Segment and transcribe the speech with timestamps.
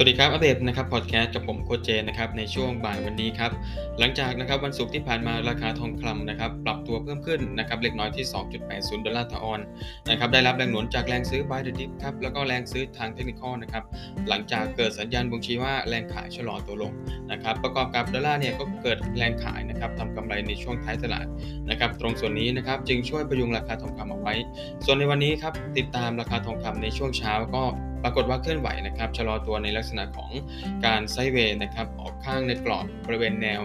[0.00, 3.50] สวัสดีครับอัปเดตนะครับพอดแคสต์กับผมโค้ชเจนะครับในช่วงบ่ายวันนี้ครับ
[3.98, 8.26] หลังจากนะครับวันศุกร์ที่ผ่านมาราคาทองคำนะครับปรับตัวเพิ่มขึ้นนะครับเล็กน้อยที่
[8.64, 9.60] 2.80 ดอลลาร์ต่อออนซ์
[10.10, 13.84] นะครับได้รับแรงหนุนจากแรงซื้อ buy the dip ครับแล้วก็แรงซื้อทางเทคนิคนะครับ
[14.28, 16.92] หลังจากเกิดสัญญาณบ่งชี้ว่าแรงขายชะลอตัวลง
[17.30, 21.26] นะครับประกอบกับดอลลาร์เนี่ยก็เกิดแรงขายนะครับทำกำไรในช่วงท้ายตลาด
[21.70, 24.34] นะครับตรงส่วนนี้นะครับจึงช่วยประยุงราคาทองคำเอาไว้
[24.84, 27.64] ส่วนในวันนี้ครับติดตามราคาทองคำในช่วงเช้าก็
[28.02, 30.30] ปรากฏว่าเคลื่อนไหวนะครับชะลอตัวในลักษณะของ
[30.86, 33.60] การ sideway นะครับออกข้างในกรอบบริเวณแนว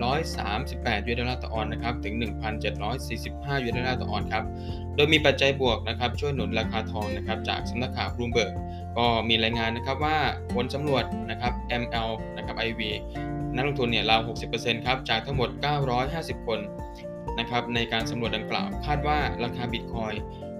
[0.00, 2.14] 1,738 US dollar ต่อออนซ์นะครับถึง
[2.84, 4.44] 1,745 US dollar ต่อออนซ์ครับ
[4.94, 8.52] โดยมีปัจจัยบวกนะครับช่วยหนุนราคาทองนะครับจากสำนักข่าวบลูมเบิร์ก
[8.98, 10.18] ก็มีรายงานนะครับว่า
[10.54, 12.80] ผลสำรวจนะครับ ML นะครับ IV
[13.54, 14.20] นักลงทุนเนี่ยราว
[14.54, 15.48] 60%ครับจากทั้งหมด
[15.98, 16.60] 950 คน
[17.38, 20.12] นะครับในการสำรวจดังกล่าวคาดว่าราคาบิตคอยน์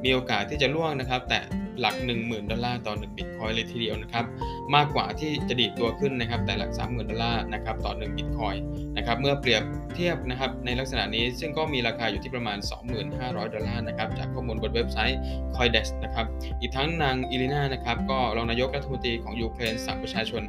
[0.05, 1.41] มีโอกาสที่จะร่วงนะครับ แตะ
[1.81, 4.25] หลัก 10,000 ดอลลาร์ต่อ1บิตคอยน์เลยทีเดียวนะครับ
[4.75, 8.55] มากกว่าที่จะดีดตัวขึ้นนะครับ แตะหลัก 30,000 ดอลลาร์นะครับต่อ1บิตคอย
[8.97, 9.63] น์นะครับเมื่อเปรียบ
[9.95, 12.59] เทียบนะครับในลักษณะนี้ซึ่งก็มีราคาอยู่ที่ประมาณ
[13.07, 15.21] 2,500 ดอลลาร์นะครับจากข้อมูลบนเว็บไซต์
[15.57, 16.27] Coindesk นะครับ
[16.61, 20.43] อีกทั้งนางอิรินานะครับก็รองนายกรัฐมนตรีของยูเครนสั่งประชาชน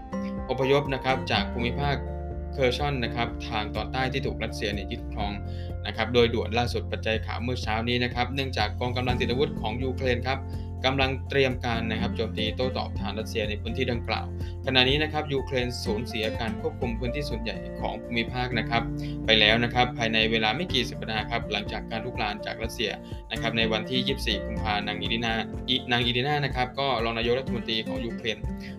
[0.50, 1.96] อพยพนะครับจากภูมิภาค
[2.56, 5.32] เคอร์ซอนนะครับทางตอนใต้ที่ถูกรัสเซียเนี่ยยึดครอง
[5.86, 10.40] นะครับโดยด่วนล่าสุดปัจจัยข่าวเมื่อเช้านี้นะครับเนื่องจากกองกำลังติดอาวุธของยูเครนครับ
[10.86, 14.26] กำลังเตรียมการนะครับโจมตีโต้ตอบฐานรัสเซียในพื้นที่ดังกล่าว
[14.66, 18.84] ขณะนี้นะครับยูเครนสูญเสียการควบคุมพื้นที่ส่วนใหญ่ของภูมิภาคนะครับ
[19.26, 22.92] ไปแล้วนะครับภายในเวลาไม่กี่สัปดาห์ครับหลังจากการรุกรานจากรัสเซีย
[23.32, 25.34] นะครับในวันที่ 24 กุมภาพันธ์นางอิรินา
[25.92, 28.38] นางอิรินานะครับก็รองนายกรัฐมนตรีของยูเครน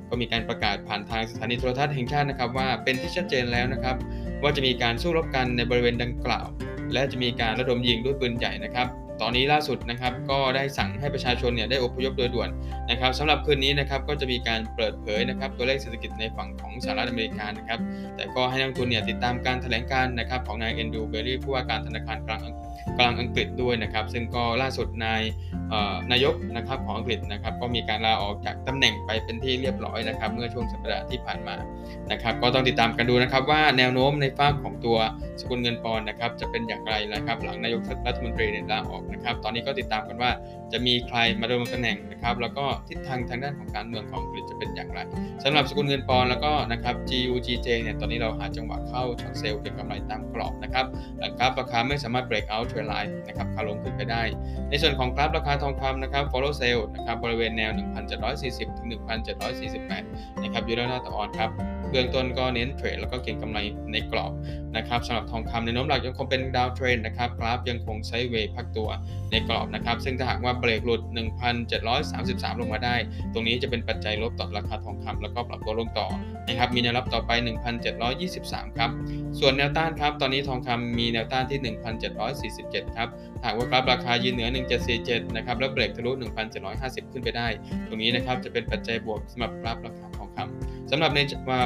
[0.08, 3.96] ก็มีการประกาศผ่านทางสถานีโทรทัศน์แห่งชาตินะครับว่าเป็นที่ชัดเจนแล้วนะครับ
[4.42, 6.46] ว่าจะมีการสู้รบกันในบริเวณดังกล่าว
[6.92, 8.88] และจะมีการระดมยิงด้วยปืนใหญ่นะครับ
[9.22, 12.48] ตอนนี้ล่าสุดนะครับก็ได้สั่งให้ประชาชนเนี่ยได้อพยพโดยด่วน
[12.90, 17.80] นะครับสำหรับคืนนี้นะครับก็จะมีการเปิดเผยนะครับตัวเลขเศรษฐกิจในฝั่งของสหรัฐอเมริกานะครับ
[18.16, 22.65] แต่ก็ให้นักทุนเนี่ยติดตามการแถลงการนะครับของนายเอนดูเบอรี่ผู้ว่าการธนาคารกลางก
[22.98, 25.22] กลางอังกฤษด้วยนะครับ ซึ่งก็ล่าสุดนาย
[26.12, 31.56] นายกนะครับของอังกฤษนะครับ ก็มีการลาออกจากตำแหน่งไปเป็นที่เรียบร้อยนะครับ เมื่อช่วงสัปดาห์ที่ผ่านมา
[32.12, 34.98] นะครับ ก็ต้องติดตามกันดูนะครับว่าแนวโน้มในฝั่งของตัว
[35.40, 40.30] สกุลเงินปอนนะครับ จะเป็นอย่างไรนะครับ หลังนายกรัฐมนตรีเนี่ยลาออกนะครับ ตอนนี้ก็ติดตามกันว่า
[40.72, 45.00] จะมีใครมาดำรงตำแหน่งนะครับ แล้วก็ทิศทางทางด้านของการเมืองของอังกฤษจะเป็นอย่างไร
[45.44, 50.86] สำหรับสกุลเงินปอนแล้วก็นะครับ GUGJ เนี่ยตอนนี้เราหาจังหวะเข้าช็อตเซลล์เก็งกำไรตามกรอบนะครับ
[51.18, 52.26] หลังกราฟราคาไม่สามารถ
[52.68, 54.22] break out trend line นะครับขาลงขึ้นไปได้
[54.70, 57.70] ในส่วนของกราฟราคาทองคำนะครับ follow sell นะครับบริเวณแนว
[58.18, 58.88] 1,740ถึง
[59.50, 61.50] 1,748 นะครับยูโรหน้าต่อออนครับ
[61.90, 63.58] เบื้องต้นก็เน้นเทรดแล้วก็เก็งกำไร
[63.92, 64.32] ในกรอบ
[64.76, 68.88] นะครับสำหรับทองคำในน้มหลักยังคงเป็นดาวเทรนนะครับกราฟยังคงไซด์เวย์พักตัว
[69.30, 71.00] ในกรอบนะครับซึ่งถ้าหากว่าเบรกหลุด
[71.80, 72.96] 1,733 ลงมาได้
[73.32, 76.08] ตรงนี้จะเป็นปัจจัยลบต่อราคาทองคำแล้วก็ปรับตัวลงต่อ
[76.48, 77.30] นะครับมีแนวรับต่อไป
[78.04, 78.90] 1,723 ครับ
[79.38, 81.76] ส่วนแนวต้านครับตอนนี้ทองคำมีแนวต้านที่
[82.28, 83.08] 1,747 ครับ
[83.44, 84.48] หากว่ากราฟราคายืนเหนือ
[84.92, 86.10] 1747 นะครับแล้วเบรกทะลุ
[86.62, 87.48] 1,750 ขึ้นไปได้
[87.88, 91.20] ตรงนี้นะครับจะเป็นปัจจัยบวกสำหรับกราฟราคาทองคำ สำหรับใน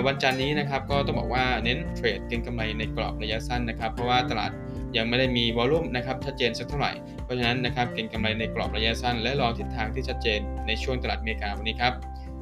[0.06, 4.50] วันจันนี้นะครับก็ต้องบอกว่าเน้นเทรดเก็งกำไรในกรอบระยะสั้นนะครับเพราะว่าตลาด
[4.96, 6.92] ยังไม่ได้มีวอลลุ่มนะครับชัดเจนสักเท่าไหร่
[7.24, 11.92] เพราะฉะนั้นนะครับเก็งกำไรในกรอบระยะสั้น และรอทิศทางที่ชัดเจนในช่วงตลาดอเมริกาวันนี้ครับ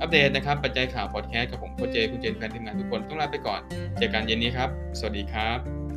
[0.01, 3.61] อัปเดตนะครับปัจจัยข่าวพอดแคสต์กับผมโคเจคุณเจนแฟนทีมงานทุกคนต้องลาไปก่อน
[3.99, 4.69] เจอกันเย็นนี้ครับ
[4.99, 5.88] สวัสดีครับ